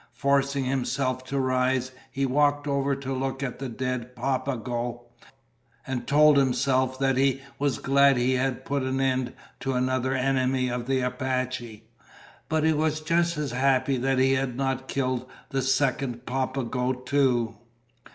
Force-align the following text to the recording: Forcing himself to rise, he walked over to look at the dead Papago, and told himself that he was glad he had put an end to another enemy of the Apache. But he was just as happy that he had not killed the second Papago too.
Forcing 0.15 0.63
himself 0.65 1.23
to 1.25 1.37
rise, 1.39 1.91
he 2.11 2.25
walked 2.25 2.65
over 2.65 2.95
to 2.95 3.13
look 3.13 3.43
at 3.43 3.59
the 3.59 3.69
dead 3.69 4.15
Papago, 4.15 5.05
and 5.85 6.07
told 6.07 6.37
himself 6.37 6.97
that 6.97 7.17
he 7.17 7.39
was 7.59 7.77
glad 7.77 8.17
he 8.17 8.33
had 8.33 8.65
put 8.65 8.81
an 8.81 8.99
end 8.99 9.33
to 9.59 9.73
another 9.73 10.15
enemy 10.15 10.69
of 10.69 10.87
the 10.87 11.01
Apache. 11.01 11.83
But 12.49 12.63
he 12.63 12.73
was 12.73 13.01
just 13.01 13.37
as 13.37 13.51
happy 13.51 13.97
that 13.97 14.17
he 14.17 14.33
had 14.33 14.55
not 14.55 14.87
killed 14.87 15.27
the 15.49 15.61
second 15.61 16.25
Papago 16.25 16.93
too. 16.93 17.57